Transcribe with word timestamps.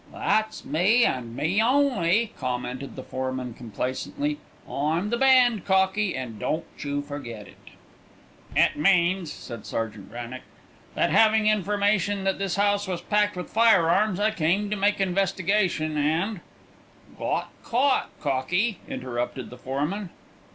"That's 0.11 0.65
me, 0.65 1.05
and 1.05 1.35
me 1.35 1.61
only!" 1.61 2.33
commented 2.39 2.95
the 2.95 3.03
foreman 3.03 3.53
complacently. 3.53 4.39
"I'm 4.67 5.11
the 5.11 5.17
band, 5.17 5.63
cockie, 5.63 6.15
and 6.15 6.39
don't 6.39 6.65
you 6.79 7.03
forget 7.03 7.47
it." 7.47 7.73
"It 8.55 8.77
means," 8.77 9.31
said 9.31 9.63
Sergeant 9.67 10.09
Wrannock, 10.11 10.41
"that 10.95 11.11
having 11.11 11.45
information 11.45 12.23
that 12.23 12.39
this 12.39 12.55
house 12.55 12.87
was 12.87 13.01
packed 13.01 13.35
with 13.37 13.51
firearms, 13.53 14.19
I 14.19 14.31
came 14.31 14.71
to 14.71 14.75
make 14.75 14.99
investigation 14.99 15.95
and" 15.97 16.39
"Got 17.19 17.51
caught, 17.63 18.09
cockie," 18.19 18.79
interrupted 18.87 19.51
the 19.51 19.57
foreman. 19.59 20.09